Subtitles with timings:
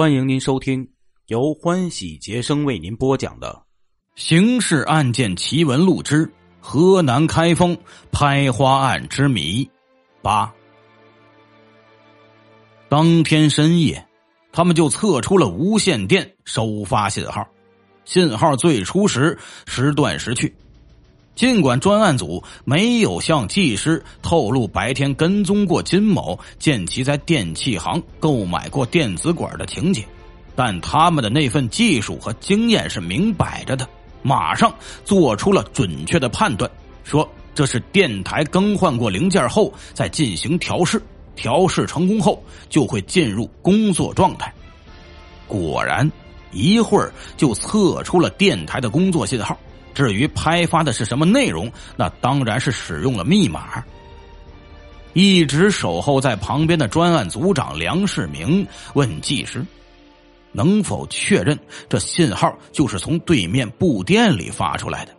[0.00, 0.88] 欢迎您收听
[1.26, 3.48] 由欢喜杰生为您播讲的
[4.18, 7.76] 《刑事案件奇闻录之河南开封
[8.10, 9.62] 拍花案之谜》
[10.22, 10.50] 八。
[12.88, 14.08] 当天深夜，
[14.52, 17.46] 他们就测出了无线电收发信号，
[18.06, 19.36] 信号最初时
[19.66, 20.56] 时断时去。
[21.40, 30.04] 尽管专案组没有向技师透露白天跟踪过金某，见其在电器行购买过电子管的情节，
[30.54, 33.88] 但他们的那份技术和经验是明摆着的，
[34.20, 34.70] 马上
[35.02, 36.70] 做出了准确的判断，
[37.04, 41.00] 说这是电台更换过零件后再进行调试，
[41.34, 44.52] 调试成功后就会进入工作状态。
[45.46, 46.12] 果然，
[46.52, 49.58] 一会儿就测出了电台的工作信号。
[49.94, 53.84] 至于拍发的是什么内容，那当然是使用了密码。
[55.12, 58.64] 一直守候在旁边的专案组长梁世明
[58.94, 59.64] 问技师
[60.52, 61.58] ：“能否确认
[61.88, 65.12] 这信号就是从对面布店里发出来的？”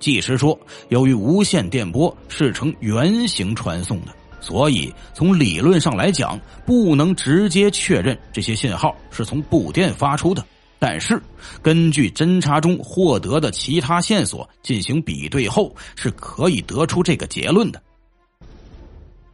[0.00, 10.42] 技师说：“由于无线电波是呈圆形传送的，所以从理论上来讲，不能直接确认这些信号是从布店发出的。”
[10.78, 11.20] 但是，
[11.62, 17.82] 根据侦查中获得的其他线索进行比对后，是可以得出这个结论的。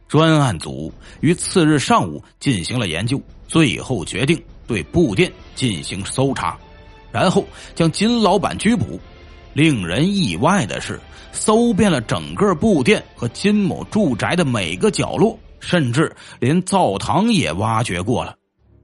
[0.07, 6.57] 专案组于次日上午进行了研究，最后决定对布店进行搜查，
[7.11, 8.99] 然后将金老板拘捕。
[9.53, 10.99] 令人意外的是，
[11.31, 18.35] 搜遍了整个布店和金某住宅的每个角落，甚至连灶堂也挖掘过了。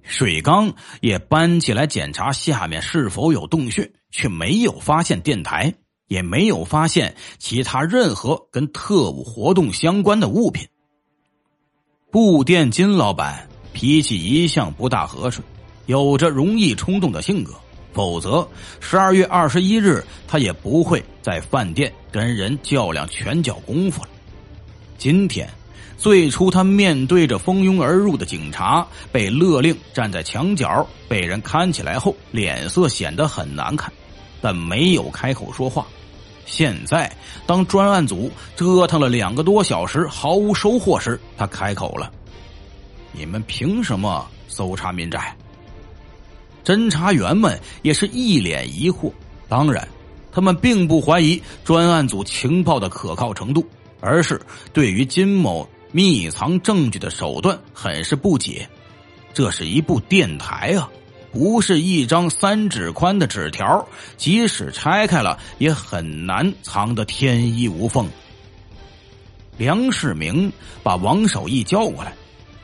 [0.10, 5.76] 水缸也搬起来检查下面是否有洞穴，却没有发现电台，
[6.08, 10.68] 也没有发现其他任何跟特务活动相关的物品。
[12.10, 15.46] 布店金老板脾气一向不大和顺，
[15.86, 17.54] 有着容易冲动的性格，
[17.94, 24.10] 否则十二月二十一日他也不会在饭店跟人较量拳脚功夫了。
[24.98, 25.48] 今天。
[25.98, 33.92] 最初，他面对着蜂拥而入的警察，被勒令站在墙角，被人看起来后，脸色显得很难看，
[34.42, 35.86] 但没有开口说话。
[36.46, 37.12] 现在，
[37.46, 42.12] 当专案组折腾了两个多小时毫无收获时，他开口了
[43.12, 45.36] ：“你们凭什么搜查民宅？”
[46.66, 49.12] 侦查员们也是一脸疑惑。
[49.48, 49.88] 当然，
[50.32, 53.68] 他们并不怀疑专案组情报的可靠程度，
[54.00, 54.42] 而是
[54.74, 55.68] 对于金某。
[55.92, 58.70] 密藏证据的手段很是不解，
[59.34, 60.88] 这是一部电台啊，
[61.32, 68.08] 不是一张三指宽的纸条，即使拆开了也很难藏得天衣无缝。
[69.58, 72.14] 梁世明把王守义叫过来，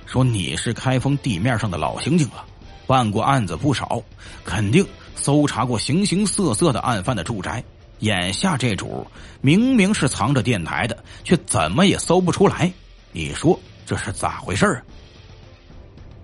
[0.06, 2.45] 说：“你是开封地面上的老刑警了，
[2.85, 4.03] 办过案子不少，
[4.44, 4.85] 肯定
[5.16, 7.63] 搜查过形形色色的案犯的住宅。
[8.00, 9.06] 眼下这主
[9.41, 12.72] 明明是藏着电台的，却怎么也搜不出来。”
[13.11, 14.81] 你说这是咋回事啊？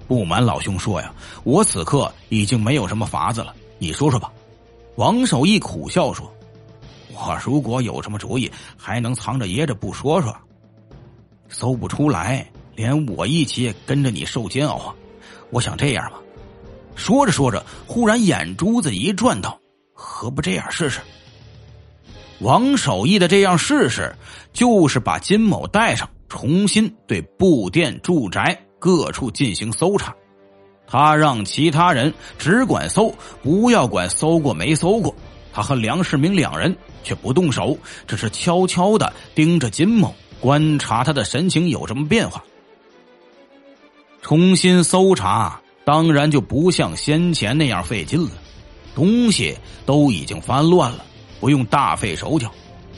[0.07, 3.55] 不瞒老兄说呀，我此刻已经没有什么法子了。
[3.79, 4.31] 你说说吧。
[4.95, 6.29] 王守义苦笑说
[7.15, 10.35] ：“我如果有什么主意，还能藏着掖着不说说？
[11.47, 12.45] 搜不出来，
[12.75, 14.93] 连我一起跟着你受煎熬啊！
[15.49, 16.19] 我想这样吧。”
[16.93, 19.57] 说着说着，忽然眼珠子一转，道
[19.95, 20.99] ：“何不这样试试？”
[22.41, 24.15] 王守义的这样试试，
[24.51, 26.09] 就是把金某带上。
[26.27, 30.15] 重新对布店住宅各处进行搜查，
[30.87, 33.13] 他让其他人只管搜，
[33.43, 35.13] 不要管搜过没搜过。
[35.51, 42.41] 他和梁世明两人却不动手，只是悄悄的盯着金某，观察他的神情有什么变化。
[44.21, 48.31] 重新搜查当然就不像先前那样费劲了，
[48.95, 49.53] 东西
[49.85, 51.05] 都已经翻乱了，
[51.41, 52.49] 不用大费手脚。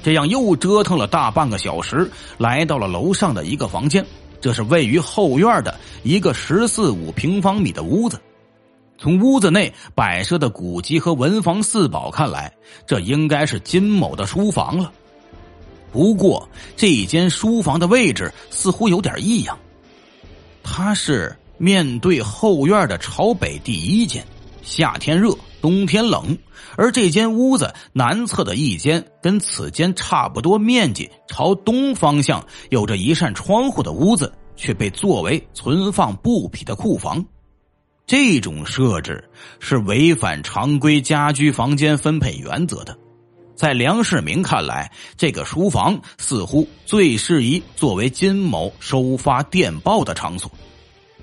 [0.04, 4.06] 这样又折腾了大半个小时，来到了楼上的一个房间。
[4.40, 8.20] 这是位于后院的一个十四五平方米的屋子。
[8.98, 12.53] 从屋子内摆设的古籍和文房四宝看来，
[12.85, 14.91] 这应该是金某的书房了。
[15.91, 19.58] 不过，这间书房的位置似乎有点异样，
[20.64, 24.26] 它是面对后院的朝北第一间。
[24.64, 26.38] 夏天热，冬天冷，
[26.76, 37.24] 而这间屋子南侧的一间跟此间差不多面积，朝东方向有着一扇窗户的屋子，却被作为存放布匹的库房。
[38.06, 39.30] 这种设置
[39.60, 42.98] 是违反常规家居房间分配原则的。
[43.56, 50.52] 在梁世明看来，这个书房似乎最适宜作为金某收发电报的场所。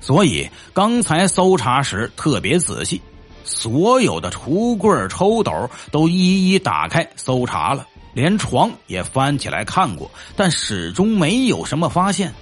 [0.01, 3.03] 所以刚才搜查时特别仔细，
[3.45, 12.33] 所有的橱柜、抽斗都一一打开搜查了，连床也翻起来看过，但始终没有什么发现。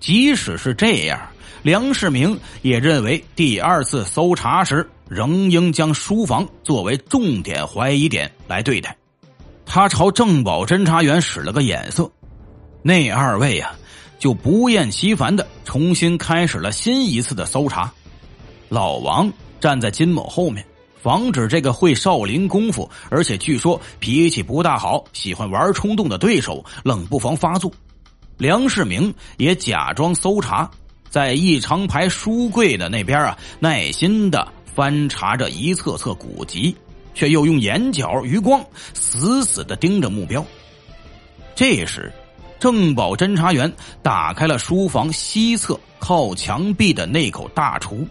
[0.00, 1.20] 即使是这样，
[1.62, 8.96] 梁世明也认为第二次搜查时仍应将书房作为重点怀疑点来对待。
[9.64, 12.10] 他朝郑宝侦查员使了个眼色，
[12.82, 13.74] 那二位啊。
[14.16, 17.92] 就不厌其烦的重新开始了新一次的搜查。
[18.70, 19.30] 老王
[19.64, 20.62] 站在金某后面，
[21.00, 27.72] 防止这个会少林功夫，而且据说脾气不大好、喜欢玩冲动的对手冷不防发作。
[28.36, 30.70] 梁世明也假装搜查，
[31.08, 36.76] 在一长排书柜的那边啊，耐心的翻查着一册册古籍，
[37.14, 38.62] 却又用眼角余光
[38.92, 40.44] 死死的盯着目标。
[41.54, 42.12] 这时。
[42.60, 43.70] 正宝侦查员
[44.02, 48.06] 打开了书房西侧靠墙壁的那口大橱，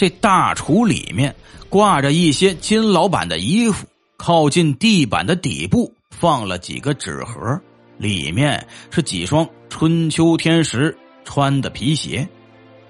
[0.00, 1.36] 这大橱里面
[1.68, 3.86] 挂着一些金老板的衣服，
[4.16, 7.60] 靠近地板的底部放了几个纸盒，
[7.98, 12.26] 里面是几双春秋天时穿的皮鞋。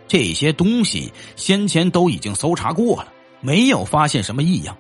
[0.07, 4.79] 这些东西先前都已经搜查过了，没有发现什么异样。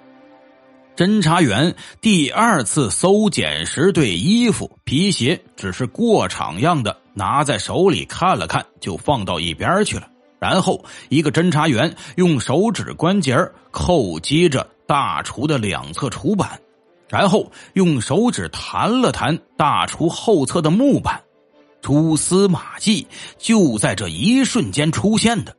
[0.95, 10.09] 侦查员第二次搜检时，对衣服、皮鞋只是过场样的拿在手里看了看，就放到一边去了。
[10.41, 13.37] 然后，一个侦查员用手指关节
[13.71, 16.59] 扣击着大厨的两侧厨板，
[17.09, 21.23] 然后用手指弹了弹大厨后侧的木板，
[21.83, 23.07] 蛛丝马迹
[23.37, 25.55] 就在这一瞬间出现的。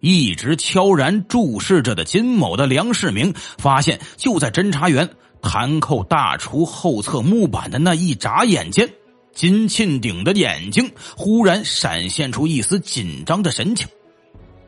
[0.00, 5.08] 一直悄然注视着的金某的梁世明发现，就在侦查员
[5.40, 8.92] 弹扣大厨后侧木板的那一眨眼间，
[9.32, 13.86] 金庆鼎的眼睛忽然闪现出一丝紧张的神情。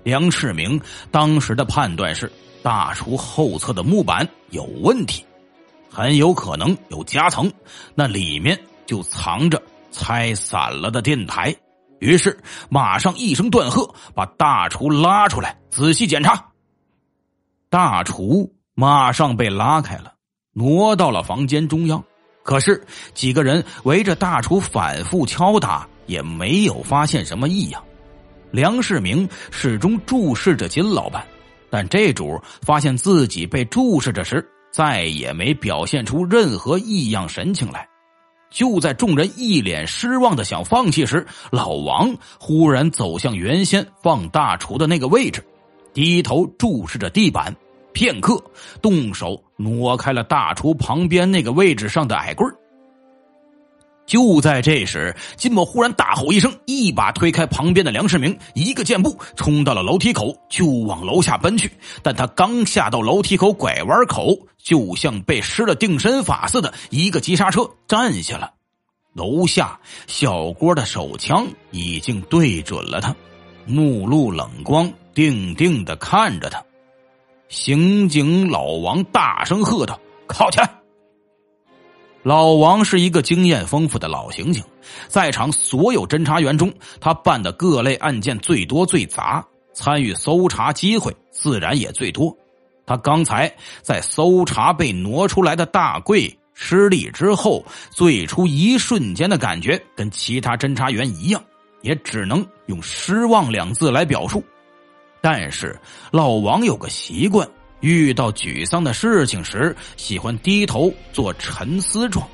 [0.03, 0.81] 梁世明
[1.11, 2.31] 当时的判断是，
[2.63, 5.25] 大厨后侧的木板有问题，
[5.91, 7.53] 很有可能有夹层，
[7.95, 11.55] 那里面就藏着拆散了的电台。
[12.01, 16.47] 于是，马上一声断喝，把大厨拉出来仔细检查。
[17.69, 20.15] 大厨马上被拉开了，
[20.53, 22.03] 挪到了房间中央。
[22.45, 27.85] 可是几个人围着大厨反复敲打，也没有发现什么异样。
[28.51, 31.23] 梁世明始终注视着金老板，
[31.69, 37.87] 但这主发现自己被注视着时，再也没表现出任何异样神情来。
[38.51, 42.11] 就在众人一脸失望的想放弃时，老王
[42.41, 45.45] 忽然走向原先放大厨的那个位置，
[45.93, 47.55] 低头注视着地板，
[47.93, 48.43] 片刻，
[48.81, 52.47] 动手挪开了大厨旁边那个位置上的矮柜
[54.09, 61.71] 就在这时，金某忽然大吼一声，一把推开旁边的梁世明，一个箭步冲到了楼梯口，就往楼下奔去。
[62.03, 68.55] 但他刚下到楼梯口拐弯口，就像被施了定身法似的，一个急刹车站下了。
[69.13, 73.15] 楼下小郭的手枪已经对准了他，
[73.67, 76.65] 目露冷光，定定的看着他。
[77.51, 80.67] 刑警老王大声喝道：“靠前！”
[82.29, 84.63] 老王是一个经验丰富的老刑警，
[85.07, 86.71] 在场所有侦查员中，
[87.01, 89.43] 他办的各类案件最多最杂，
[89.73, 92.37] 参与搜查机会自然也最多。
[92.85, 101.43] 他刚才在搜查被挪出来的大柜失利之后，最初一瞬间的感觉跟其他侦查员一样，
[101.81, 104.45] 也只能用失望两字来表述。
[105.23, 105.81] 但是
[106.11, 107.49] 老王有个习惯。
[107.81, 112.27] 遇到沮丧的事情时，喜欢低头做沉思状。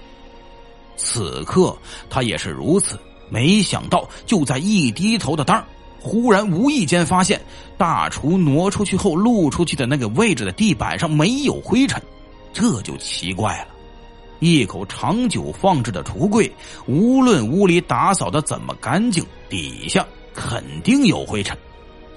[0.97, 1.77] 此刻
[2.09, 2.99] 他也是如此。
[3.31, 5.65] 没想到，就在一低头的当儿，
[5.99, 7.41] 忽然无意间发现，
[7.77, 12.01] 大厨挪出去后露出去的那个位置的地板上没有灰尘，
[12.53, 13.69] 这就奇怪了。
[14.41, 16.53] 一口长久放置的橱柜，
[16.87, 21.57] 无论屋里打扫的怎么干净，底下肯定有灰尘。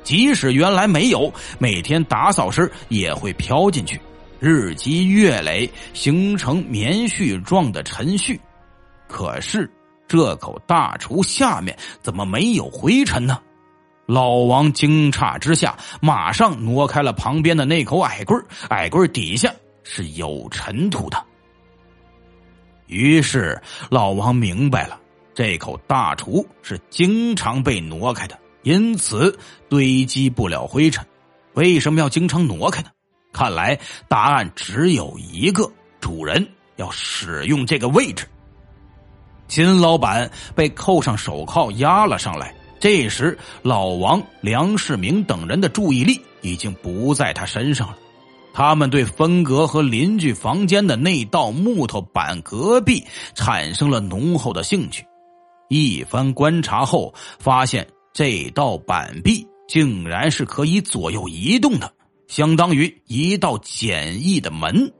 [0.08, 4.00] 即使原来没有，每天打扫时也会飘进去，
[4.40, 8.40] 日积月累形成棉絮状的尘絮。
[9.10, 9.70] 可是
[10.08, 13.42] 这口大厨下面怎么没有灰尘呢？
[14.06, 18.38] 老王惊诧之下，马上挪开了旁边的那口矮柜
[18.70, 21.22] 矮柜底下是有尘土的。
[22.86, 24.98] 于是老王明白了，
[25.36, 28.40] 这口大厨是经常被挪开的。
[28.64, 29.38] 因此
[29.70, 31.06] 堆积不了灰尘，
[31.54, 32.90] 为什么要经常挪开呢？
[33.32, 38.28] 看来答案只有一个：主人要使用这个位置。
[39.48, 47.98] 秦老板被扣上手铐押了上来，这时，老王、梁世明等人的注意力已经不在他身上了。
[48.54, 55.06] 他们对分隔和邻居房间的那道木头板隔壁产生了浓厚的兴趣。
[55.70, 61.93] 一番观察后，发现这道板壁竟然是可以左右移动的，
[62.27, 64.91] 相当于一道简易的门。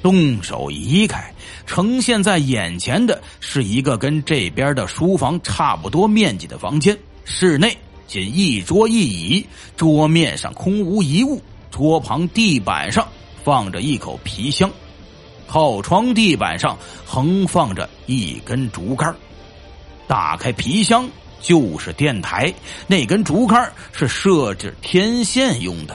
[0.00, 1.34] 动手移开，
[1.66, 6.96] 呈现在眼前的是一个跟这边的书房差不多面积的房间。
[7.24, 9.44] 室内仅一桌一椅，
[9.76, 11.42] 桌面上空无一物。
[11.68, 13.08] 桌旁地板上
[13.42, 14.70] 放着一口皮箱，
[15.48, 19.12] 靠窗地板上横放着一根竹竿。
[20.06, 21.10] 打开皮箱
[21.44, 22.52] 就是电台，
[22.86, 25.94] 那根竹竿是设置天线用的。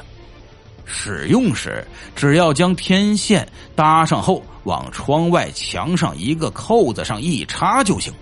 [0.85, 1.83] 使用时，
[2.15, 8.13] 只要将天线搭上后，往窗外墙上一个扣子上一插就行。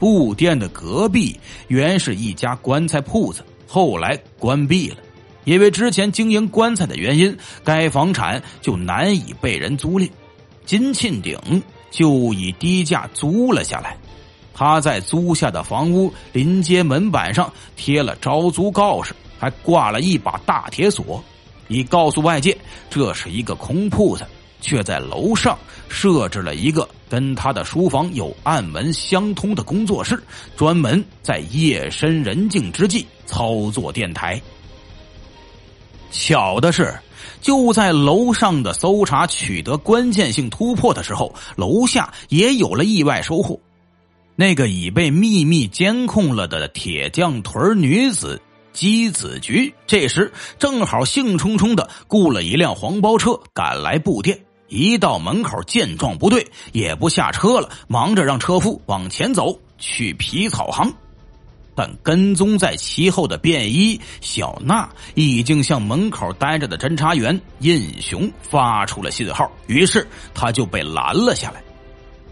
[0.00, 4.96] 布店的隔壁原是一家棺材铺子，后来关闭了，
[5.44, 10.10] 因为之前经营棺材的原因，该房产就难以被人租赁。
[10.66, 11.38] 金庆鼎
[11.92, 13.96] 就以低价租了下来。
[14.58, 21.22] 他在租下的房屋临街门板上贴了招租告示，还挂了一把大铁锁。
[21.68, 22.58] 以告诉外界，
[22.90, 24.26] 这是一个空铺子，
[24.60, 25.56] 却在楼上
[25.88, 30.20] 设置了一个跟他的书房有暗门相通的工作室，
[30.56, 34.42] 专门在夜深人静之际操作电台。
[36.10, 36.98] 巧的是，
[37.40, 43.56] 就在楼上的搜查取得关键性突破的时候，楼下也有了意外收获。
[44.40, 48.40] 那个已被秘密监控了的铁匠屯女子。
[48.72, 60.94] 姬子菊这时正好兴冲冲的雇了一辆黄包车赶来布店，一到门口见状不对，也不下车了，忙着让车夫往前走去皮草行。
[61.74, 71.60] 但跟踪在其后的便衣小娜已经向门口待着的侦查员印雄发出了信号，于是他就被拦了下来。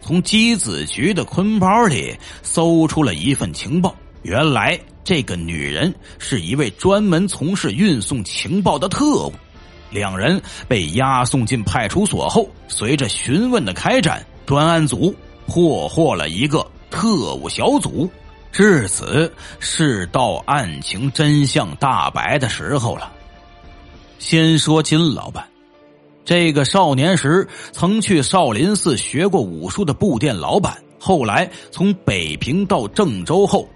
[0.07, 4.79] 从姬子局的坤包里搜出了一份情报，原来。
[5.03, 9.33] 这个女人是一位专门从事运送情报的特务，
[9.91, 15.13] 两人被押送进派出所后，随着询问的开展，专案组
[15.47, 18.09] 破获了一个特务小组。
[18.53, 23.13] 至此，是到案情真相大白的时候了。
[24.21, 25.47] 先说金老板，
[26.27, 33.67] 这个少年时曾去少林寺学过武术的布店老板，后来从北平到郑州后。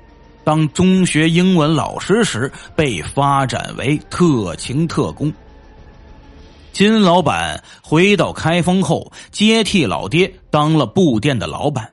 [0.42, 5.32] 当中学英文老师时，被发展为特勤特工。
[6.72, 11.88] 金老板回到开封后，接替老爹当了布店的老板。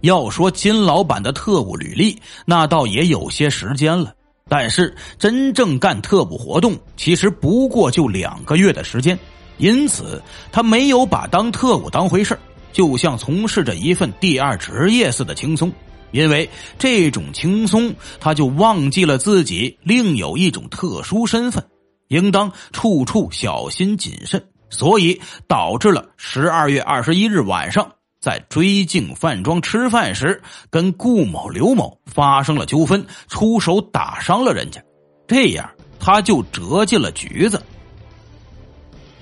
[0.00, 4.12] 要说金老板的特务履历，那倒也有些时间了。
[4.48, 9.16] 但是真正干特务活动，其实不过就两个月的时间，
[9.60, 12.36] 因此他没有把当特务当回事
[12.72, 15.70] 就像从事着一份第二职业似的轻松。
[16.12, 21.64] 因为这种轻松，他就忘记了自己另有一种特殊身份，
[22.08, 34.82] 应当处处小心谨慎，所以导致了十二月二十一日晚上在追敬饭庄吃饭时，跟顾某、刘某发生了纠纷，出手打伤了人家，
[35.28, 37.62] 这样他就折进了局子。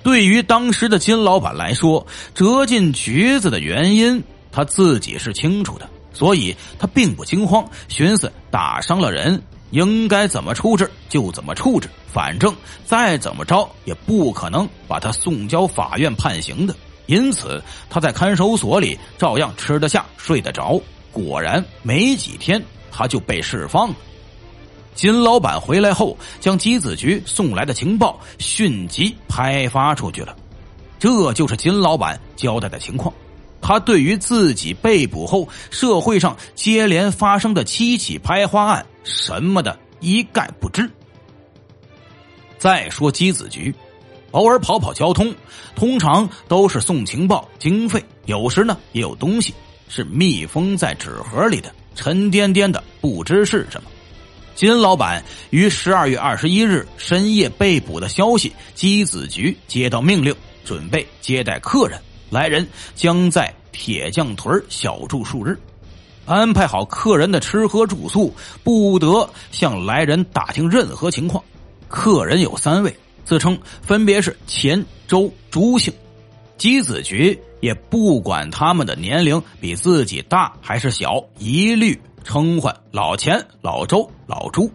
[0.03, 5.89] 对于当时的金老板来说，折进局子的原因，他自己是清楚的。
[6.13, 9.41] 所以他并不惊慌，寻思打伤了人，
[9.71, 12.53] 应该怎么处置就怎么处置，反正
[12.85, 16.75] 再怎么着也不可能把他送交法院判刑的。
[17.07, 20.81] 因此他在看守所里照样吃得下、睡得着。
[21.13, 23.95] 果然没几天，他就被释放了。
[24.99, 30.35] 金老板回来后，将机子局送来的情报迅即拍发出去了。
[30.99, 33.15] 这就是金老板交代的情况。
[33.61, 40.91] 他对于自己被捕后社会上接连发生的七起拍花案什么的一概不知。
[42.59, 43.73] 再说姬子局，
[44.33, 45.33] 偶尔跑跑交通，
[45.77, 49.55] 通常都是送情报经费，有时呢也有东西
[49.89, 53.89] 是密封在纸盒里的，沉甸甸的，不知是什么。
[54.59, 60.35] 金老板于十二月二十一日深夜被捕的消息，姬子局接到命令，
[60.65, 61.97] 准备接待客人。
[62.29, 65.57] 来人将在铁匠屯小住数日，
[66.27, 68.35] 安排好客人的吃喝住宿，
[68.65, 71.41] 不得向来人打听任何情况。
[71.87, 72.93] 客人有三位，
[73.25, 75.95] 自称分别是钱、周、朱姓。
[76.57, 81.97] 姬子菊也不管他们的年龄比自己大还是小，一律
[82.29, 84.71] 称唤老钱、老周、老朱。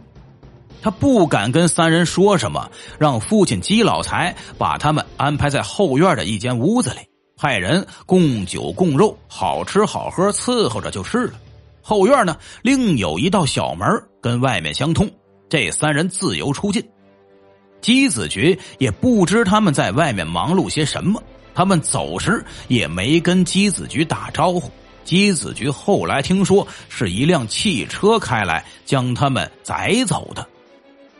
[0.82, 2.68] 他不敢跟三人说什么，
[2.98, 7.02] 让父亲姬老财把他们安排在后院的一间屋子里，
[7.38, 11.34] 派人供酒供肉，好吃好喝伺候着就是了。
[11.84, 13.88] 后院呢，另有一道小门
[14.20, 15.08] 跟外面相通，
[15.48, 16.84] 这三人自由出进。
[17.82, 21.22] 姬子菊也不知他们在外面忙碌些什么，
[21.54, 24.72] 他们走时也没跟姬子菊打招呼。
[25.04, 30.48] 姬子菊后来听说是一辆汽车开来将他们载走的。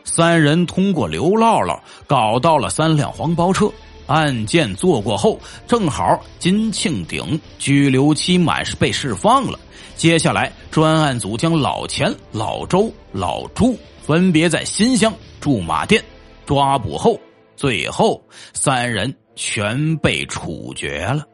[0.04, 3.70] 三人通过刘姥姥搞到了三辆黄包车，
[4.06, 9.58] 案件做过后，正好金庆鼎拘留期满是被释放了。
[9.96, 16.04] 接下来专案组将老钱、老周、老朱分别在新乡驻马店
[16.44, 17.18] 抓捕后，
[17.56, 18.22] 最后
[18.52, 21.24] 三人全被处决了。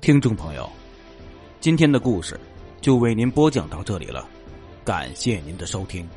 [0.00, 0.66] 听众朋友，
[1.60, 2.40] 今天的故事
[2.80, 4.26] 就为您播讲到这里了，
[4.82, 6.08] 感谢您的收听。